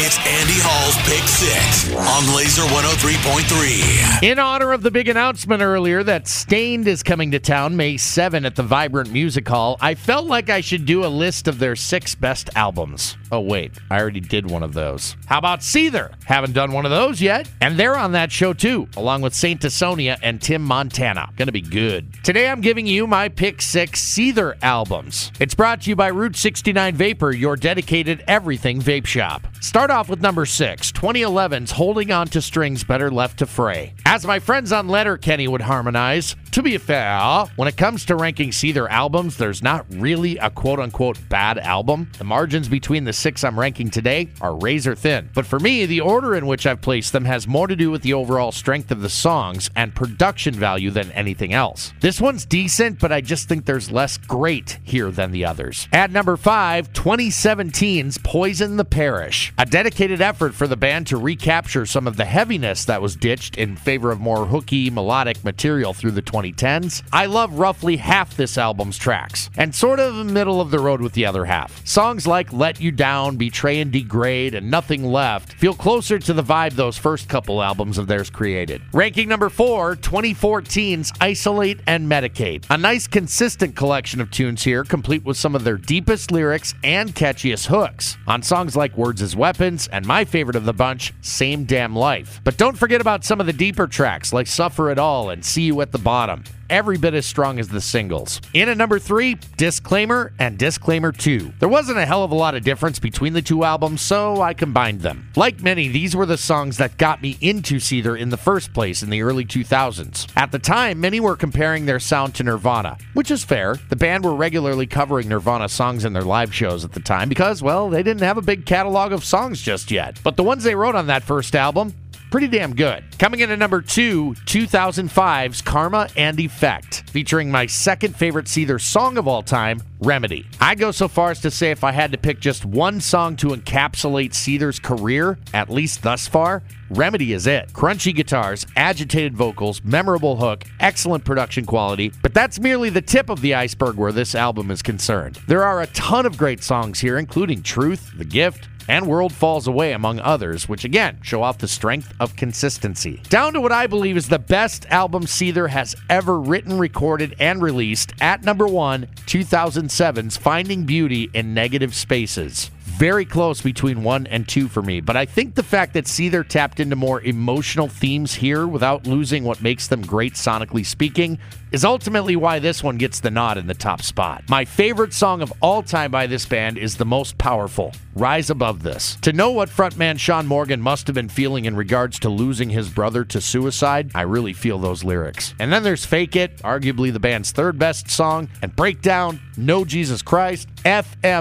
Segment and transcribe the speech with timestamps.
[0.00, 4.22] It's Andy Hall's Pick Six on Laser 103.3.
[4.22, 8.46] In honor of the big announcement earlier that Staind is coming to town May 7
[8.46, 11.74] at the Vibrant Music Hall, I felt like I should do a list of their
[11.74, 13.16] six best albums.
[13.32, 15.16] Oh, wait, I already did one of those.
[15.26, 16.14] How about Seether?
[16.24, 17.50] Haven't done one of those yet.
[17.60, 21.28] And they're on that show too, along with Saint Asonia and Tim Montana.
[21.36, 22.22] Gonna be good.
[22.22, 25.32] Today I'm giving you my pick six Seether albums.
[25.40, 29.42] It's brought to you by Route 69 Vapor, your dedicated everything vape shop.
[29.60, 33.92] Start off with number six, 2011's Holding On to Strings Better Left to Fray.
[34.10, 38.52] As my friends on Letterkenny would harmonize, to be fair, when it comes to ranking
[38.52, 42.10] Seether albums, there's not really a quote unquote bad album.
[42.16, 45.28] The margins between the six I'm ranking today are razor thin.
[45.34, 48.00] But for me, the order in which I've placed them has more to do with
[48.00, 51.92] the overall strength of the songs and production value than anything else.
[52.00, 55.86] This one's decent, but I just think there's less great here than the others.
[55.92, 61.84] At number five, 2017's Poison the Parish, a dedicated effort for the band to recapture
[61.84, 66.12] some of the heaviness that was ditched in favor of more hooky, melodic material through
[66.12, 67.02] the 2010s.
[67.12, 71.14] I love roughly half this album's tracks, and sort of middle of the road with
[71.14, 71.84] the other half.
[71.86, 76.42] Songs like Let You Down, Betray and Degrade, and Nothing Left feel closer to the
[76.42, 78.80] vibe those first couple albums of theirs created.
[78.92, 82.64] Ranking number four, 2014's Isolate and Medicate.
[82.70, 87.14] A nice, consistent collection of tunes here, complete with some of their deepest lyrics and
[87.14, 88.16] catchiest hooks.
[88.28, 92.40] On songs like Words as Weapons, and my favorite of the bunch, Same Damn Life.
[92.44, 95.62] But don't forget about some of the deeper tracks like Suffer It All and See
[95.62, 98.40] You at the Bottom every bit as strong as the singles.
[98.54, 101.54] In at number three, Disclaimer and Disclaimer 2.
[101.58, 104.54] There wasn't a hell of a lot of difference between the two albums, so I
[104.54, 105.30] combined them.
[105.36, 109.02] Like many, these were the songs that got me into Seether in the first place
[109.02, 110.30] in the early 2000s.
[110.36, 113.76] At the time, many were comparing their sound to Nirvana, which is fair.
[113.88, 117.62] The band were regularly covering Nirvana songs in their live shows at the time because,
[117.62, 120.20] well, they didn't have a big catalog of songs just yet.
[120.22, 121.94] But the ones they wrote on that first album,
[122.30, 123.04] pretty damn good.
[123.18, 129.18] Coming in at number two, 2005's Karma and Effect, featuring my second favorite Seether song
[129.18, 130.46] of all time, Remedy.
[130.60, 133.36] I go so far as to say if I had to pick just one song
[133.36, 137.72] to encapsulate Seether's career, at least thus far, Remedy is it.
[137.72, 143.40] Crunchy guitars, agitated vocals, memorable hook, excellent production quality, but that's merely the tip of
[143.40, 145.36] the iceberg where this album is concerned.
[145.48, 149.66] There are a ton of great songs here, including Truth, The Gift, and World Falls
[149.66, 153.22] Away, among others, which again show off the strength of consistency.
[153.28, 157.62] Down to what I believe is the best album Seether has ever written, recorded, and
[157.62, 164.48] released at number one, 2007's Finding Beauty in Negative Spaces very close between one and
[164.48, 165.00] two for me.
[165.00, 169.44] But I think the fact that Seether tapped into more emotional themes here without losing
[169.44, 171.38] what makes them great sonically speaking
[171.70, 174.42] is ultimately why this one gets the nod in the top spot.
[174.48, 178.82] My favorite song of all time by this band is the most powerful, Rise Above
[178.82, 179.16] This.
[179.22, 182.88] To know what frontman Shaun Morgan must have been feeling in regards to losing his
[182.88, 185.54] brother to suicide, I really feel those lyrics.
[185.58, 190.22] And then there's Fake It, arguably the band's third best song, and Breakdown, No Jesus
[190.22, 191.34] Christ, FMLYHM,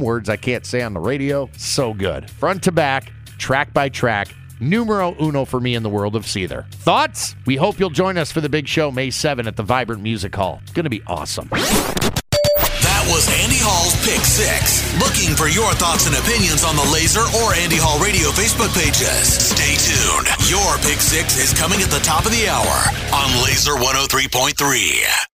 [0.00, 1.48] words I can't say on the radio.
[1.56, 2.30] So good.
[2.30, 4.28] Front to back, track by track,
[4.60, 6.68] numero uno for me in the world of Seether.
[6.72, 7.36] Thoughts?
[7.46, 10.34] We hope you'll join us for the big show May 7 at the Vibrant Music
[10.34, 10.60] Hall.
[10.62, 11.48] It's going to be awesome.
[11.50, 14.80] That was Andy Hall's Pick Six.
[14.96, 19.28] Looking for your thoughts and opinions on the Laser or Andy Hall Radio Facebook pages.
[19.52, 20.28] Stay tuned.
[20.48, 22.76] Your Pick Six is coming at the top of the hour
[23.12, 25.28] on Laser 103.3.